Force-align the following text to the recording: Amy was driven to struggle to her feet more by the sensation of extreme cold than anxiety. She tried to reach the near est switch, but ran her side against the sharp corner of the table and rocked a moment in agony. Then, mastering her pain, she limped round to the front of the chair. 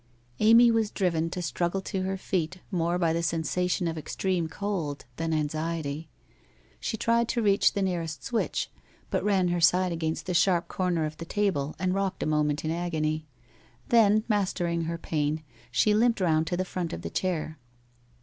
Amy 0.39 0.71
was 0.71 0.89
driven 0.89 1.29
to 1.29 1.43
struggle 1.43 1.79
to 1.79 2.01
her 2.01 2.17
feet 2.17 2.57
more 2.71 2.97
by 2.97 3.13
the 3.13 3.21
sensation 3.21 3.87
of 3.87 3.99
extreme 3.99 4.47
cold 4.47 5.05
than 5.17 5.31
anxiety. 5.31 6.09
She 6.79 6.97
tried 6.97 7.27
to 7.29 7.41
reach 7.43 7.73
the 7.73 7.83
near 7.83 8.01
est 8.01 8.23
switch, 8.23 8.71
but 9.11 9.23
ran 9.23 9.49
her 9.49 9.61
side 9.61 9.91
against 9.91 10.25
the 10.25 10.33
sharp 10.33 10.67
corner 10.67 11.05
of 11.05 11.17
the 11.17 11.25
table 11.25 11.75
and 11.77 11.93
rocked 11.93 12.23
a 12.23 12.25
moment 12.25 12.65
in 12.65 12.71
agony. 12.71 13.27
Then, 13.89 14.23
mastering 14.27 14.85
her 14.85 14.97
pain, 14.97 15.43
she 15.69 15.93
limped 15.93 16.19
round 16.19 16.47
to 16.47 16.57
the 16.57 16.65
front 16.65 16.93
of 16.93 17.03
the 17.03 17.11
chair. 17.11 17.59